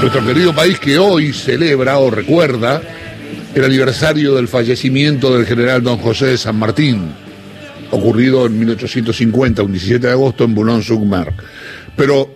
[0.00, 2.80] Nuestro querido país que hoy celebra o recuerda
[3.52, 7.12] el aniversario del fallecimiento del general don José de San Martín,
[7.90, 11.34] ocurrido en 1850, un 17 de agosto en Boulogne-sur-Mer.
[11.96, 12.32] Pero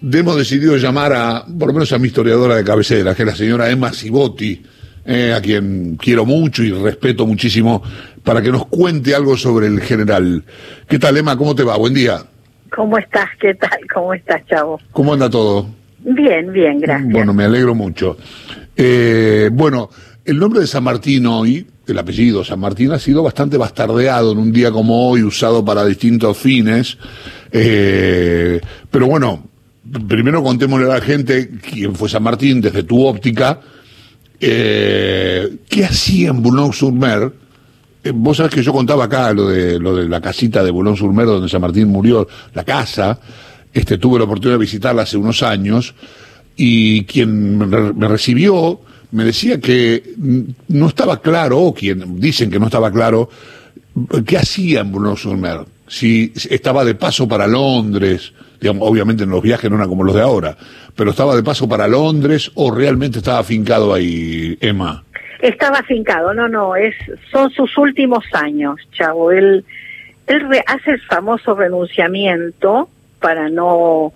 [0.00, 3.36] hemos decidido llamar a, por lo menos a mi historiadora de cabecera, que es la
[3.36, 4.62] señora Emma Cibotti,
[5.04, 7.82] eh, a quien quiero mucho y respeto muchísimo,
[8.22, 10.42] para que nos cuente algo sobre el general.
[10.88, 11.36] ¿Qué tal, Emma?
[11.36, 11.76] ¿Cómo te va?
[11.76, 12.22] Buen día.
[12.74, 13.28] ¿Cómo estás?
[13.38, 13.78] ¿Qué tal?
[13.92, 14.80] ¿Cómo estás, chavo?
[14.90, 15.83] ¿Cómo anda todo?
[16.04, 17.10] Bien, bien, gracias.
[17.10, 18.16] Bueno, me alegro mucho.
[18.76, 19.88] Eh, bueno,
[20.24, 24.38] el nombre de San Martín hoy, el apellido San Martín, ha sido bastante bastardeado en
[24.38, 26.98] un día como hoy, usado para distintos fines.
[27.50, 29.44] Eh, pero bueno,
[30.06, 33.60] primero contémosle a la gente quién fue San Martín desde tu óptica.
[34.40, 37.32] Eh, ¿Qué hacía en Boulogne-sur-Mer?
[38.02, 41.26] Eh, vos sabés que yo contaba acá lo de, lo de la casita de Boulogne-sur-Mer
[41.26, 43.18] donde San Martín murió, la casa.
[43.74, 45.94] Este, tuve la oportunidad de visitarla hace unos años
[46.56, 50.02] y quien me recibió me decía que
[50.68, 53.28] no estaba claro, o quien dicen que no estaba claro,
[54.26, 55.60] qué hacía en Boulogne-sur-Mer.
[55.86, 60.16] Si estaba de paso para Londres, digamos, obviamente en los viajes no eran como los
[60.16, 60.56] de ahora,
[60.96, 65.04] pero estaba de paso para Londres o realmente estaba afincado ahí, Emma.
[65.40, 66.94] Estaba afincado, no, no, es,
[67.30, 69.30] son sus últimos años, chavo.
[69.30, 69.64] Él,
[70.26, 72.88] él hace el famoso renunciamiento
[73.24, 74.12] para no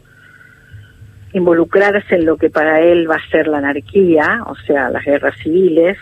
[1.32, 5.34] involucrarse en lo que para él va a ser la anarquía, o sea, las guerras
[5.42, 5.96] civiles,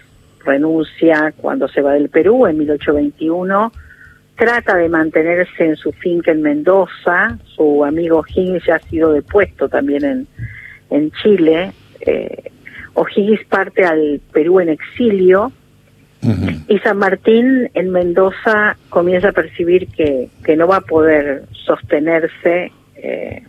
[0.45, 3.71] renuncia cuando se va del Perú en 1821,
[4.34, 9.69] trata de mantenerse en su finca en Mendoza, su amigo O'Higgins ya ha sido depuesto
[9.69, 10.27] también en,
[10.91, 12.51] en Chile, eh,
[12.95, 15.53] O'Higgins parte al Perú en exilio,
[16.67, 22.73] y San Martín en Mendoza comienza a percibir que, que no va a poder sostenerse
[22.97, 23.43] eh,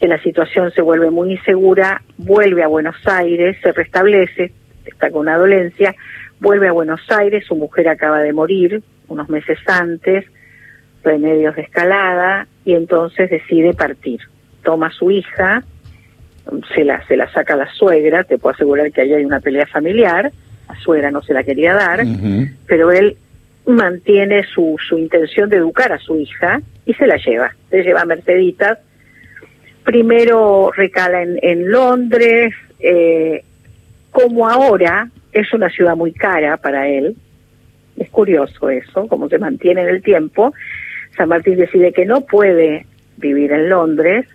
[0.00, 4.52] que la situación se vuelve muy insegura, vuelve a Buenos Aires, se restablece,
[4.84, 5.94] está con una dolencia,
[6.40, 10.24] vuelve a Buenos Aires, su mujer acaba de morir unos meses antes,
[11.02, 14.20] remedios de escalada, y entonces decide partir.
[14.62, 15.64] Toma a su hija,
[16.74, 19.40] se la, se la saca a la suegra, te puedo asegurar que ahí hay una
[19.40, 20.30] pelea familiar,
[20.68, 22.04] la suegra no se la quería dar,
[22.66, 23.16] pero él
[23.72, 28.02] mantiene su, su intención de educar a su hija y se la lleva, se lleva
[28.02, 28.78] a Merceditas,
[29.84, 33.44] primero recala en, en Londres, eh,
[34.10, 37.16] como ahora es una ciudad muy cara para él,
[37.96, 40.52] es curioso eso, cómo se mantiene en el tiempo,
[41.16, 42.86] San Martín decide que no puede
[43.16, 44.26] vivir en Londres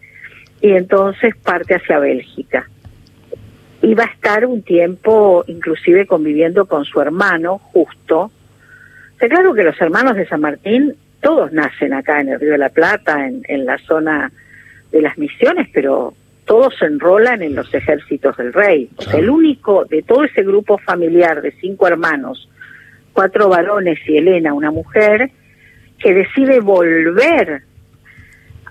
[0.61, 2.69] y entonces parte hacia Bélgica.
[3.81, 8.31] Y va a estar un tiempo inclusive conviviendo con su hermano, justo.
[9.23, 12.57] Está claro que los hermanos de San Martín todos nacen acá en el Río de
[12.57, 14.29] la Plata, en, en la zona
[14.91, 16.13] de las misiones, pero
[16.43, 18.89] todos se enrolan en los ejércitos del rey.
[18.97, 22.49] O sea, el único de todo ese grupo familiar de cinco hermanos,
[23.13, 25.31] cuatro varones y Elena, una mujer,
[25.99, 27.63] que decide volver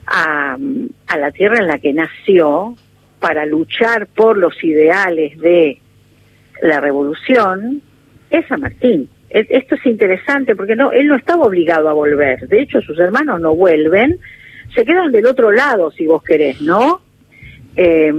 [0.06, 0.58] a,
[1.06, 2.76] a la tierra en la que nació
[3.20, 5.80] para luchar por los ideales de
[6.60, 7.80] la revolución,
[8.28, 9.08] es San Martín.
[9.32, 12.46] Esto es interesante porque no, él no estaba obligado a volver.
[12.48, 14.20] De hecho, sus hermanos no vuelven
[14.74, 17.02] se quedan del otro lado, si vos querés, ¿no?
[17.76, 18.12] Eh,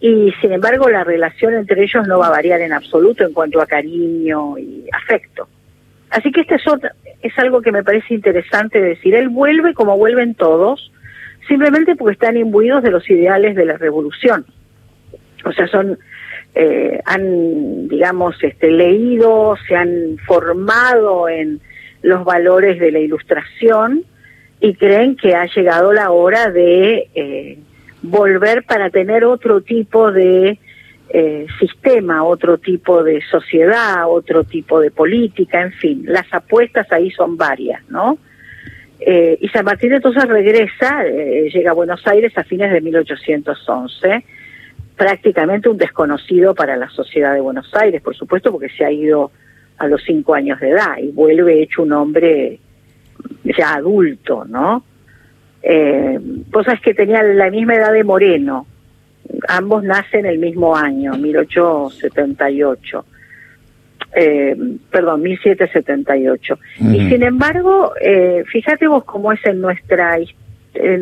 [0.00, 3.60] y sin embargo la relación entre ellos no va a variar en absoluto en cuanto
[3.60, 5.48] a cariño y afecto.
[6.10, 6.62] Así que este es,
[7.22, 9.14] es algo que me parece interesante decir.
[9.14, 10.92] Él vuelve como vuelven todos,
[11.48, 14.46] simplemente porque están imbuidos de los ideales de la revolución.
[15.44, 15.98] O sea, son,
[16.56, 21.60] eh, han, digamos, este, leído, se han formado en
[22.02, 24.04] los valores de la ilustración,
[24.60, 27.58] y creen que ha llegado la hora de eh,
[28.02, 30.58] volver para tener otro tipo de
[31.10, 37.10] eh, sistema, otro tipo de sociedad, otro tipo de política, en fin, las apuestas ahí
[37.10, 38.18] son varias, ¿no?
[38.98, 44.24] Eh, y San Martín entonces regresa, llega a Buenos Aires a fines de 1811,
[44.96, 49.30] prácticamente un desconocido para la sociedad de Buenos Aires, por supuesto, porque se ha ido
[49.78, 52.58] a los cinco años de edad y vuelve hecho un hombre
[53.44, 54.84] ya adulto, ¿no?
[55.62, 56.18] Eh,
[56.50, 58.66] cosas que tenía la misma edad de Moreno.
[59.48, 63.04] Ambos nacen el mismo año, 1878.
[64.14, 64.56] Eh,
[64.90, 66.58] perdón, 1778.
[66.78, 70.18] Y sin embargo, eh, fíjate vos cómo es en nuestra,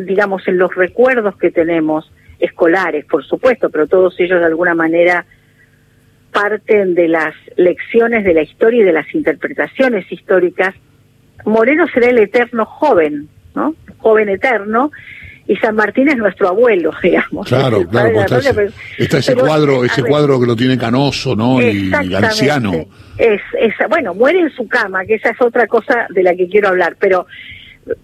[0.05, 5.25] digamos, en los recuerdos que tenemos escolares, por supuesto, pero todos ellos de alguna manera
[6.31, 10.75] parten de las lecciones de la historia y de las interpretaciones históricas
[11.45, 13.75] Moreno será el eterno joven, ¿no?
[13.97, 14.91] Joven eterno,
[15.47, 17.47] y San Martín es nuestro abuelo, digamos.
[17.47, 18.37] Claro, claro, está,
[19.17, 21.61] ese, cuadro, ese cuadro que lo tiene canoso, ¿no?
[21.61, 22.73] Y, anciano.
[23.17, 26.47] Es, es, bueno, muere en su cama, que esa es otra cosa de la que
[26.47, 27.27] quiero hablar, pero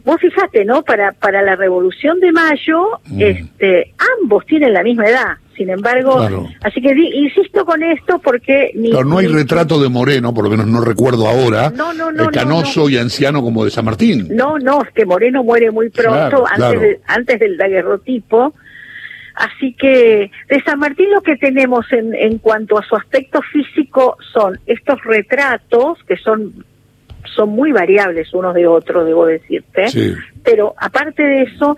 [0.04, 0.84] vos fijate, ¿no?
[0.84, 3.22] Para, para la Revolución de Mayo, mm.
[3.22, 5.38] este, ambos tienen la misma edad.
[5.56, 6.28] Sin embargo,
[6.64, 8.72] así que insisto con esto porque...
[8.74, 12.90] no hay retrato de Moreno, por lo menos no recuerdo ahora, no, no, no, canoso
[12.90, 14.28] y anciano como de San Martín.
[14.32, 18.56] No, no, es que Moreno muere muy pronto, antes, antes del daguerrotipo.
[19.36, 24.18] Así que de San Martín lo que tenemos en, en cuanto a su aspecto físico
[24.34, 26.66] son estos retratos que son
[27.36, 29.86] son muy variables unos de otros, debo decirte.
[30.44, 31.76] Pero aparte de eso,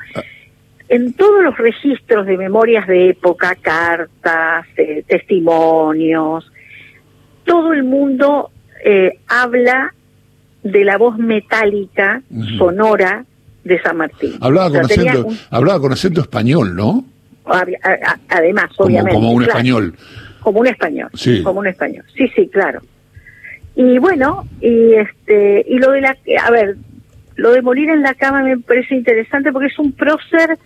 [0.89, 6.51] en todos los registros de memorias de época, cartas, eh, testimonios,
[7.45, 8.51] todo el mundo
[8.83, 9.93] eh, habla
[10.63, 12.21] de la voz metálica,
[12.57, 13.25] sonora
[13.63, 14.33] de San Martín.
[14.39, 17.05] Hablaba con, acento, hablaba con acento español, ¿no?
[18.29, 19.13] Además, obviamente.
[19.13, 19.95] Como un español.
[20.39, 21.09] Como un español.
[21.13, 21.43] Sí.
[21.43, 22.05] Como un español.
[22.15, 22.81] Sí, sí, claro.
[23.75, 26.77] Y bueno, y este y lo de la a ver,
[27.35, 30.57] lo de morir en la cama me parece interesante porque es un prócer.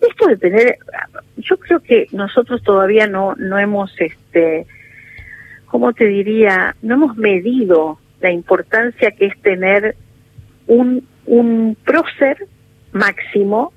[0.00, 0.78] Esto de tener
[1.36, 4.66] yo creo que nosotros todavía no no hemos este
[5.66, 6.76] ¿cómo te diría?
[6.82, 9.96] no hemos medido la importancia que es tener
[10.66, 12.46] un un prócer
[12.92, 13.72] máximo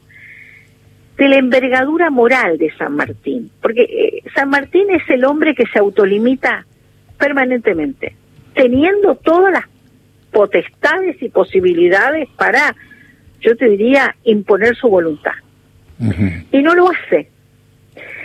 [1.17, 5.65] de la envergadura moral de San Martín, porque eh, San Martín es el hombre que
[5.67, 6.65] se autolimita
[7.17, 8.15] permanentemente
[8.53, 9.65] teniendo todas las
[10.31, 12.75] potestades y posibilidades para,
[13.41, 15.33] yo te diría, imponer su voluntad.
[16.51, 17.29] Y no lo hace.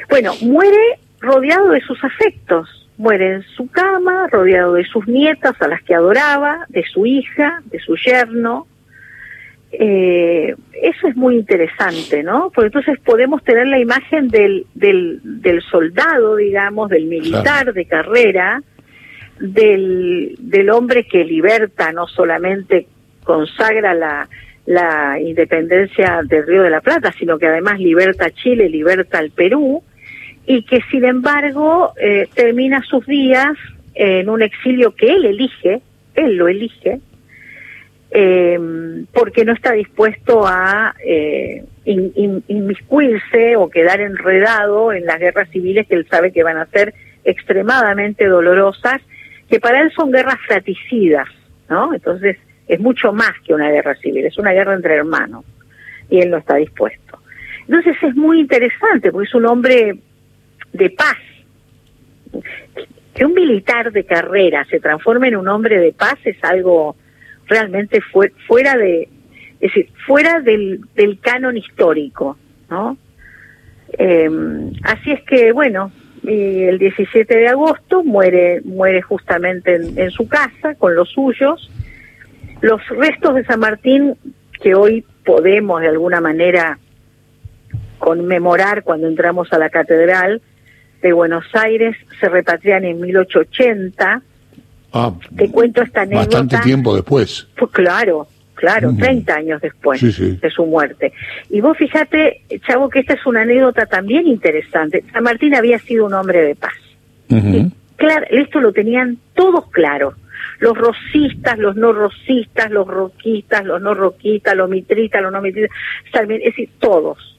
[0.09, 5.67] Bueno, muere rodeado de sus afectos, muere en su cama, rodeado de sus nietas a
[5.67, 8.69] las que adoraba, de su hija, de su yerno.
[9.73, 12.53] Eh, eso es muy interesante, ¿no?
[12.55, 18.63] Porque entonces podemos tener la imagen del, del, del soldado, digamos, del militar de carrera,
[19.39, 22.87] del, del hombre que liberta, no solamente
[23.23, 24.29] consagra la,
[24.67, 29.31] la independencia del Río de la Plata, sino que además liberta a Chile, liberta al
[29.31, 29.83] Perú,
[30.47, 33.57] y que sin embargo eh, termina sus días
[33.95, 35.81] en un exilio que él elige,
[36.15, 37.01] él lo elige,
[38.11, 38.59] eh,
[39.13, 45.97] porque no está dispuesto a eh, inmiscuirse o quedar enredado en las guerras civiles que
[45.97, 46.95] él sabe que van a ser
[47.25, 49.01] extremadamente dolorosas
[49.49, 51.29] que para él son guerras fraticidas,
[51.69, 51.95] ¿no?
[51.95, 52.37] Entonces
[52.67, 55.45] es mucho más que una guerra civil, es una guerra entre hermanos
[56.09, 57.19] y él no está dispuesto.
[57.67, 59.99] Entonces es muy interesante porque es un hombre
[60.73, 61.17] de paz.
[63.15, 66.97] Que un militar de carrera se transforme en un hombre de paz es algo
[67.47, 68.01] realmente
[68.47, 72.37] fuera de, es decir, fuera del, del canon histórico,
[72.69, 72.97] ¿no?
[73.97, 74.29] Eh,
[74.83, 75.93] así es que, bueno,
[76.27, 81.71] y el 17 de agosto muere, muere justamente en, su casa con los suyos.
[82.61, 84.17] Los restos de San Martín
[84.63, 86.79] que hoy podemos de alguna manera
[87.99, 90.41] conmemorar cuando entramos a la catedral
[91.03, 94.23] de Buenos Aires se repatrian en 1880.
[94.93, 96.39] Ah, Te cuento esta anécdota.
[96.39, 97.49] Bastante tiempo después.
[97.59, 98.27] Pues claro,
[98.65, 101.13] claro, 30 años después de su muerte.
[101.51, 105.05] Y vos fíjate, Chavo, que esta es una anécdota también interesante.
[105.13, 106.73] San Martín había sido un hombre de paz.
[107.97, 110.15] claro, esto lo tenían todos claro.
[110.61, 115.77] Los rosistas, los no rosistas, los roquistas, los no roquistas, los mitritas, los no mitritas,
[116.11, 117.39] es decir, todos.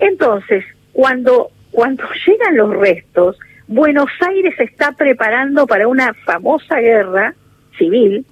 [0.00, 3.38] Entonces, cuando, cuando llegan los restos,
[3.68, 7.34] Buenos Aires se está preparando para una famosa guerra
[7.78, 8.26] civil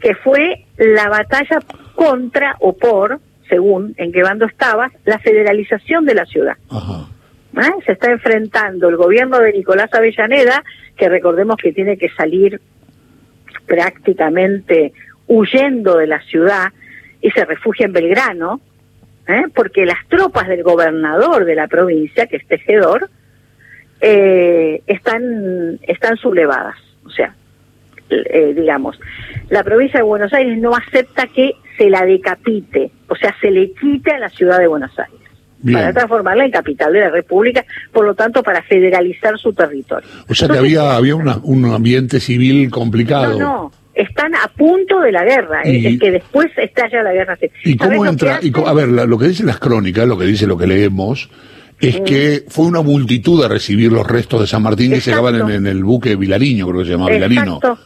[0.00, 1.60] que fue la batalla
[1.94, 6.56] contra o por, según en qué bando estabas, la federalización de la ciudad.
[7.56, 7.72] ¿Eh?
[7.86, 10.62] Se está enfrentando el gobierno de Nicolás Avellaneda,
[10.96, 12.60] que recordemos que tiene que salir
[13.66, 14.92] prácticamente
[15.26, 16.72] huyendo de la ciudad
[17.20, 18.60] y se refugia en Belgrano,
[19.26, 19.44] ¿eh?
[19.54, 23.08] porque las tropas del gobernador de la provincia, que es Tejedor,
[24.00, 26.76] eh, están, están sublevadas.
[27.04, 27.34] O sea,
[28.10, 28.98] eh, digamos,
[29.50, 33.72] la provincia de Buenos Aires no acepta que se la decapite, o sea, se le
[33.72, 35.14] quite a la ciudad de Buenos Aires.
[35.72, 40.08] Para transformarla en capital de la República, por lo tanto, para federalizar su territorio.
[40.28, 43.36] O sea que había, había un ambiente civil complicado.
[43.36, 47.52] No, no, están a punto de la guerra, es que después estalla la guerra civil.
[47.64, 48.38] ¿Y cómo entra?
[48.66, 51.30] a ver, lo que dicen las crónicas, lo que dice lo que leemos,
[51.80, 52.04] es mm.
[52.04, 55.82] que fue una multitud a recibir los restos de San Martín que llegaban en, el
[55.82, 57.56] buque Vilariño, creo que se llamaba Vilarino.
[57.56, 57.78] Exacto.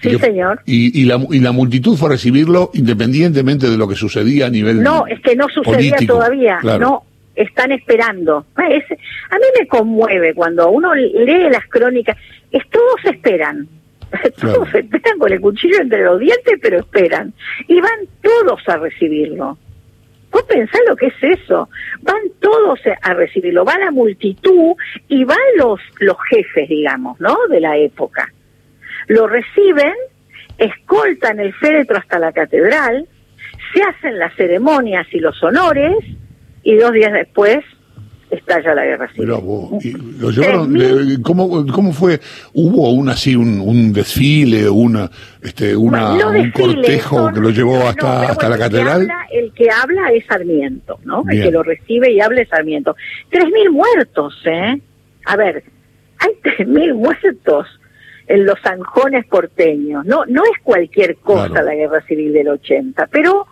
[0.00, 0.60] Sí, señor.
[0.64, 4.50] Y, y, la, y la multitud fue a recibirlo independientemente de lo que sucedía a
[4.50, 6.60] nivel No, es que no sucedía todavía.
[6.62, 7.04] No,
[7.34, 8.46] están esperando.
[8.56, 12.16] a mí me conmueve cuando uno lee las crónicas.
[12.50, 13.68] Es, todos esperan.
[14.40, 17.34] Todos esperan con el cuchillo entre los dientes, pero esperan.
[17.66, 19.58] Y van todos a recibirlo.
[20.30, 21.68] Vos pensás lo que es eso.
[22.00, 24.72] Van todos a recibirlo, va la multitud
[25.08, 27.36] y van los, los jefes, digamos, ¿no?
[27.50, 28.32] De la época.
[29.08, 29.94] Lo reciben,
[30.58, 33.06] escoltan el féretro hasta la catedral,
[33.72, 35.96] se hacen las ceremonias y los honores
[36.62, 37.64] y dos días después
[38.30, 39.28] estalla la guerra civil.
[39.28, 42.20] lo llevaron, ¿cómo, ¿Cómo fue?
[42.52, 45.10] ¿Hubo un así un, desfile, una,
[45.42, 49.08] este, una, un cortejo que lo llevó hasta, hasta la catedral?
[49.30, 51.24] el que habla es Sarmiento, ¿no?
[51.28, 52.96] El que lo recibe y habla es Sarmiento.
[53.30, 54.80] Tres mil muertos, ¿eh?
[55.24, 55.64] A ver,
[56.18, 57.66] hay tres mil muertos
[58.28, 60.04] en los zanjones porteños.
[60.04, 63.46] No, no es cualquier cosa la guerra civil del 80, pero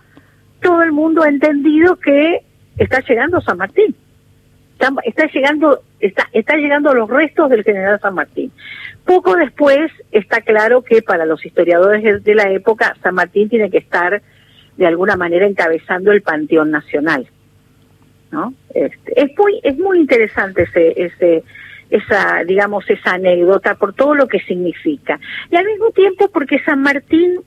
[0.61, 2.43] todo el mundo ha entendido que
[2.77, 3.95] está llegando San Martín
[5.05, 8.53] está, llegando está, está llegando los restos del general San Martín.
[9.05, 13.79] Poco después está claro que para los historiadores de, la época San Martín tiene que
[13.79, 14.23] estar
[14.77, 17.27] de alguna manera encabezando el panteón nacional.
[18.31, 18.53] ¿no?
[18.75, 21.45] Este, es muy es muy interesante ese ese
[21.91, 26.83] esa digamos esa anécdota por todo lo que significa y al mismo tiempo porque San
[26.83, 27.41] Martín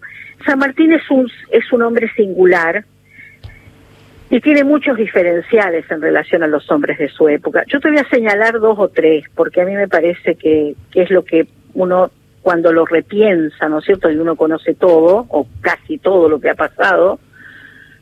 [0.46, 2.86] San Martín es un es un hombre singular
[4.30, 7.64] y tiene muchos diferenciales en relación a los hombres de su época.
[7.68, 11.10] Yo te voy a señalar dos o tres, porque a mí me parece que, es
[11.10, 14.10] lo que uno cuando lo repiensa, ¿no es cierto?
[14.10, 17.20] Y uno conoce todo, o casi todo lo que ha pasado,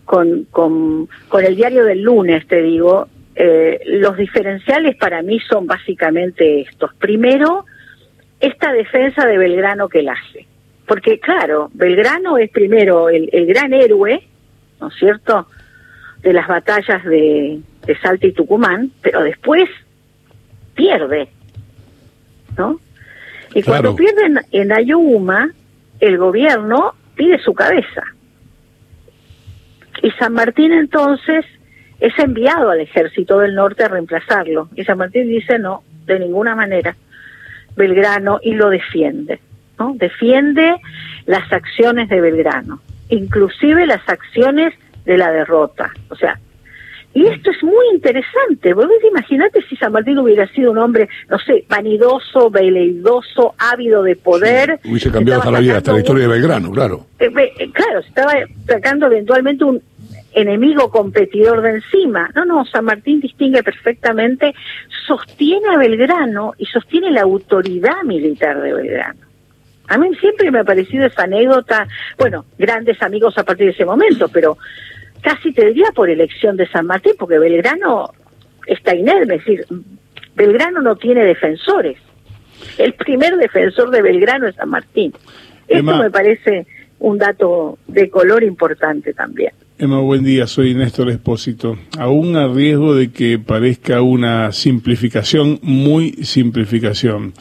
[0.06, 3.08] con, con, con el diario del lunes, te digo,
[3.40, 6.94] eh, los diferenciales para mí son básicamente estos.
[6.96, 7.66] Primero,
[8.40, 10.48] esta defensa de Belgrano que él hace.
[10.88, 14.24] Porque claro, Belgrano es primero el, el gran héroe,
[14.82, 15.48] ¿no es cierto?,
[16.24, 17.62] de las batallas de,
[18.02, 19.70] Salta y Tucumán, pero después
[20.76, 21.30] pierde,
[22.58, 22.80] ¿no?
[23.54, 25.52] Y cuando pierden en Ayuma,
[26.00, 28.04] el gobierno pide su cabeza.
[30.04, 31.46] Y San Martín entonces
[32.00, 34.70] es enviado al ejército del norte a reemplazarlo.
[34.76, 36.96] Y San Martín dice no, de ninguna manera.
[37.76, 39.40] Belgrano y lo defiende,
[39.78, 39.94] ¿no?
[39.96, 40.78] Defiende
[41.26, 44.74] las acciones de Belgrano, inclusive las acciones
[45.06, 45.92] de la derrota.
[46.10, 46.40] O sea,
[47.14, 48.74] y esto es muy interesante.
[48.74, 54.16] Vos imagínate si San Martín hubiera sido un hombre, no sé, vanidoso, veleidoso, ávido de
[54.16, 54.80] poder.
[54.86, 57.08] hubiese cambiado hasta la vida, hasta la historia de Belgrano, claro.
[57.20, 58.34] Eh, eh, claro, se estaba
[58.68, 59.82] sacando eventualmente un
[60.38, 62.30] enemigo competidor de encima.
[62.36, 64.54] No, no, San Martín distingue perfectamente,
[65.08, 69.22] sostiene a Belgrano y sostiene la autoridad militar de Belgrano.
[69.88, 73.86] A mí siempre me ha parecido esa anécdota, bueno, grandes amigos a partir de ese
[73.86, 74.58] momento, pero
[75.22, 78.12] casi te diría por elección de San Martín, porque Belgrano
[78.68, 79.66] está inerme, es decir,
[80.36, 81.98] Belgrano no tiene defensores.
[82.78, 85.14] El primer defensor de Belgrano es San Martín.
[85.68, 86.68] Esto me parece
[87.00, 89.52] un dato de color importante también.
[89.80, 91.78] Emma, buen día, soy Néstor Espósito.
[92.00, 97.34] Aún a riesgo de que parezca una simplificación, muy simplificación.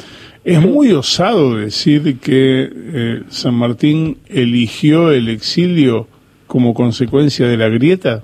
[0.45, 6.09] Es muy osado decir que eh, San Martín eligió el exilio
[6.47, 8.23] como consecuencia de la grieta?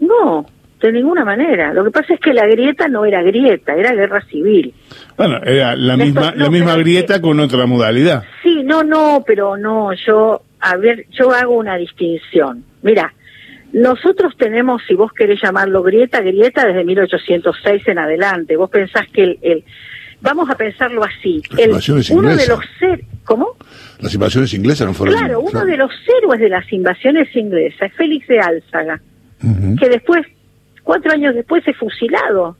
[0.00, 0.46] No,
[0.80, 1.74] de ninguna manera.
[1.74, 4.72] Lo que pasa es que la grieta no era grieta, era guerra civil.
[5.18, 8.24] Bueno, era la misma, la misma grieta con otra modalidad.
[8.42, 12.64] Sí, no, no, pero no, yo, a ver, yo hago una distinción.
[12.82, 13.12] Mira,
[13.72, 18.56] nosotros tenemos, si vos querés llamarlo grieta, grieta desde 1806 en adelante.
[18.56, 19.64] Vos pensás que el, el
[20.20, 21.70] vamos a pensarlo así, el,
[22.10, 23.56] uno de los ser, ¿cómo?
[24.00, 25.16] Las invasiones inglesas no fueron...
[25.16, 29.00] Claro, uno de los héroes de las invasiones inglesas es Félix de Álzaga,
[29.78, 30.26] que después,
[30.82, 32.56] cuatro años después, es fusilado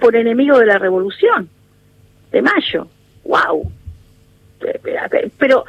[0.00, 1.48] por enemigo de la revolución,
[2.32, 2.88] de mayo.
[3.24, 3.70] ¡Wow!
[5.38, 5.64] Pero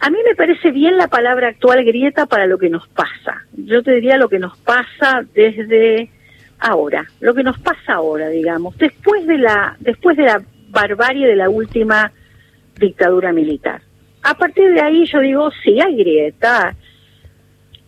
[0.00, 3.44] a mí me parece bien la palabra actual grieta para lo que nos pasa.
[3.52, 6.10] Yo te diría lo que nos pasa desde
[6.60, 11.36] ahora, lo que nos pasa ahora, digamos, después de la después de la barbarie de
[11.36, 12.12] la última
[12.78, 13.82] dictadura militar.
[14.22, 16.74] A partir de ahí yo digo, sí, hay grieta,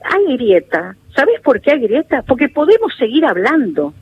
[0.02, 0.96] hay grieta.
[1.14, 2.22] ¿Sabes por qué hay grieta?
[2.22, 3.92] Porque podemos seguir hablando.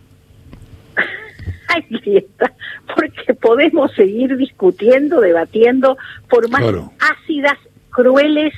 [1.69, 2.53] hay grieta,
[2.95, 5.97] porque podemos seguir discutiendo, debatiendo,
[6.29, 6.65] por más
[6.99, 7.59] ácidas,
[7.99, 8.55] crueles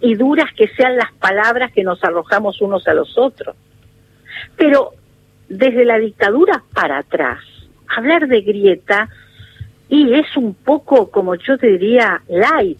[0.00, 3.56] y duras que sean las palabras que nos arrojamos unos a los otros.
[4.56, 4.92] Pero
[5.48, 7.40] desde la dictadura para atrás,
[7.88, 9.08] hablar de grieta
[9.88, 12.78] y es un poco, como yo te diría, light.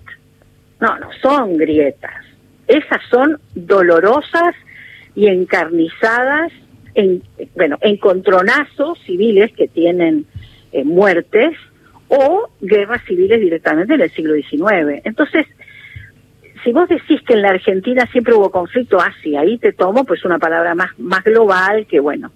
[0.78, 2.24] No, no son grietas.
[2.68, 4.54] Esas son dolorosas
[5.16, 6.52] y encarnizadas,
[6.94, 7.24] en,
[7.56, 10.26] bueno, encontronazos civiles que tienen
[10.70, 11.56] eh, muertes
[12.06, 15.02] o guerras civiles directamente en el siglo XIX.
[15.04, 15.46] Entonces,
[16.64, 20.04] si vos decís que en la Argentina siempre hubo conflicto, así, ah, ahí te tomo
[20.04, 22.30] pues una palabra más, más global que, bueno,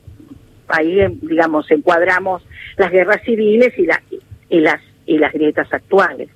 [0.68, 2.42] ahí, digamos, encuadramos
[2.76, 4.02] las guerras civiles y, la,
[4.48, 6.28] y las y las grietas actuales.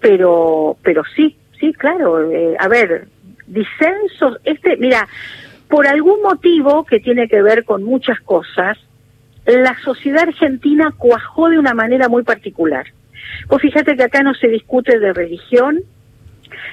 [0.00, 3.06] Pero, pero sí, sí, claro, eh, a ver,
[3.46, 5.06] disensos, este, mira,
[5.68, 8.78] por algún motivo que tiene que ver con muchas cosas,
[9.46, 12.86] la sociedad argentina cuajó de una manera muy particular.
[13.48, 15.80] Pues fíjate que acá no se discute de religión,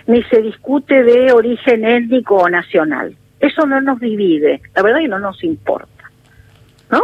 [0.07, 3.15] ni se discute de origen étnico o nacional.
[3.39, 6.11] Eso no nos divide, la verdad que no nos importa,
[6.91, 7.01] ¿no?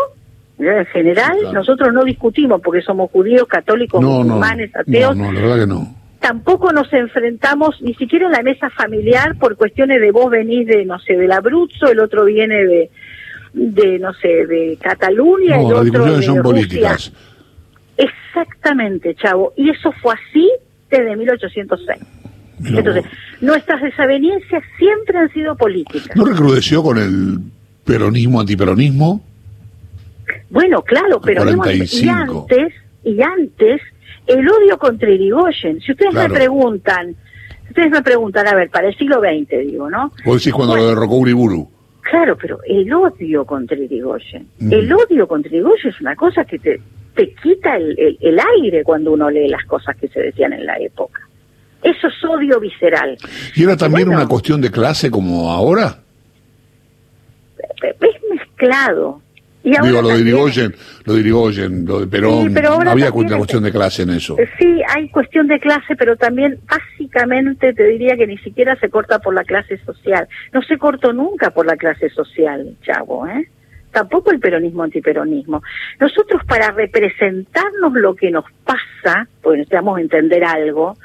[0.57, 5.15] En general, nosotros no discutimos porque somos judíos, católicos, musulmanes, ateos.
[5.15, 5.95] No, la verdad que no.
[6.19, 10.85] Tampoco nos enfrentamos ni siquiera en la mesa familiar por cuestiones de vos venís de,
[10.85, 12.89] no sé, del Abruzzo, el otro viene de,
[13.53, 17.11] de no sé, de Cataluña, el otro de son políticas.
[17.97, 19.53] Exactamente, chavo.
[19.55, 20.51] Y eso fue así
[20.89, 21.99] desde 1806.
[22.63, 23.05] Entonces,
[23.41, 26.15] nuestras desavenencias siempre han sido políticas.
[26.15, 27.39] ¿No recrudeció con el
[27.83, 29.21] peronismo, antiperonismo?
[30.49, 33.81] Bueno, claro, pero y antes, y antes,
[34.27, 35.81] el odio contra Irigoyen.
[35.81, 37.15] Si ustedes me preguntan,
[37.67, 40.11] ustedes me preguntan, a ver, para el siglo XX, digo, ¿no?
[40.25, 41.69] Vos decís cuando lo derrocó Uriburu.
[42.01, 44.73] Claro, pero el odio contra Irigoyen, mm.
[44.73, 46.79] el odio contra Irigoyen es una cosa que te,
[47.15, 50.77] te quita el, el, aire cuando uno lee las cosas que se decían en la
[50.77, 51.24] época.
[51.83, 53.17] Eso es odio visceral.
[53.55, 55.99] ¿Y era también una cuestión de clase como ahora?
[57.81, 59.21] Es mezclado,
[59.65, 64.03] Digo, lo de Irigoyen, lo de Irigoyen, lo de Perón, no había cuestión de clase
[64.03, 64.37] en eso.
[64.59, 69.17] Sí, hay cuestión de clase, pero también básicamente te diría que ni siquiera se corta
[69.17, 70.27] por la clase social.
[70.53, 73.49] No se cortó nunca por la clase social, chavo, ¿eh?
[73.91, 75.63] Tampoco el peronismo antiperonismo.
[75.99, 80.95] Nosotros para representarnos lo que nos pasa, pues necesitamos entender algo,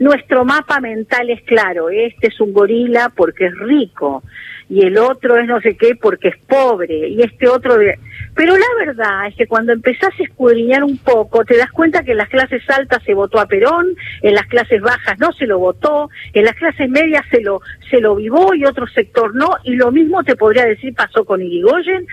[0.00, 4.22] nuestro mapa mental es claro, este es un gorila porque es rico,
[4.70, 7.98] y el otro es no sé qué porque es pobre y este otro de...
[8.34, 12.12] pero la verdad es que cuando empezás a escudriñar un poco te das cuenta que
[12.12, 13.88] en las clases altas se votó a Perón
[14.22, 17.60] en las clases bajas no se lo votó en las clases medias se lo
[17.90, 21.42] se lo vivó y otro sector no y lo mismo te podría decir pasó con
[21.42, 22.06] Irigoyen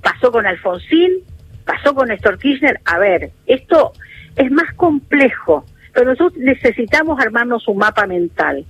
[0.00, 1.24] pasó con Alfonsín
[1.64, 2.80] pasó con Néstor Kirchner.
[2.84, 3.92] A ver esto
[4.36, 8.64] es más complejo pero nosotros necesitamos armarnos un mapa mental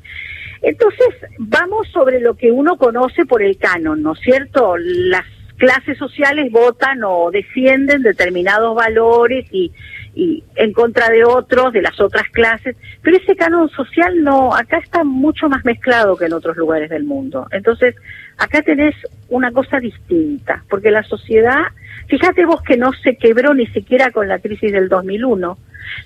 [0.63, 1.09] entonces,
[1.39, 4.77] vamos sobre lo que uno conoce por el canon, ¿no es cierto?
[4.79, 5.25] Las
[5.57, 9.73] clases sociales votan o defienden determinados valores y,
[10.17, 14.79] y en contra de otros, de las otras clases, pero ese canon social no, acá
[14.79, 17.47] está mucho más mezclado que en otros lugares del mundo.
[17.53, 17.95] Entonces,
[18.39, 18.97] acá tenés
[19.29, 21.67] una cosa distinta, porque la sociedad,
[22.09, 25.59] fíjate vos que no se quebró ni siquiera con la crisis del 2001,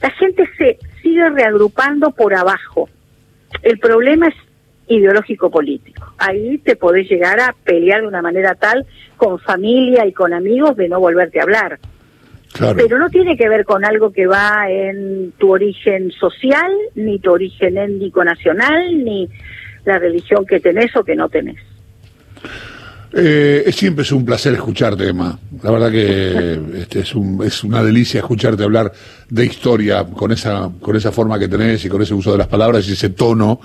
[0.02, 2.88] la gente se sigue reagrupando por abajo
[3.62, 4.34] el problema es
[4.86, 6.12] ideológico político.
[6.18, 10.76] Ahí te podés llegar a pelear de una manera tal con familia y con amigos
[10.76, 11.78] de no volverte a hablar.
[12.58, 17.30] Pero no tiene que ver con algo que va en tu origen social, ni tu
[17.32, 19.28] origen étnico nacional, ni
[19.84, 21.58] la religión que tenés o que no tenés.
[23.12, 25.36] Eh, siempre es un placer escucharte, Emma.
[25.62, 28.92] La verdad que este, es, un, es una delicia escucharte hablar
[29.28, 32.46] de historia con esa, con esa forma que tenés y con ese uso de las
[32.46, 33.60] palabras y ese tono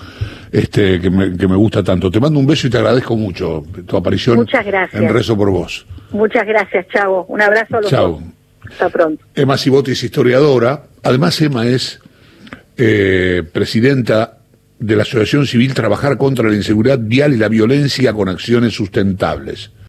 [0.52, 2.10] este, que, me, que me gusta tanto.
[2.10, 5.02] Te mando un beso y te agradezco mucho tu aparición Muchas gracias.
[5.02, 5.86] en Rezo por Vos.
[6.12, 7.26] Muchas gracias, Chavo.
[7.26, 8.22] Un abrazo a los Chavo.
[9.34, 10.84] Emma Cibotti es historiadora.
[11.04, 12.00] Además, Emma es
[12.78, 14.40] eh, presidenta
[14.80, 19.72] de la Asociación Civil trabajar contra la inseguridad vial y la violencia con acciones sustentables.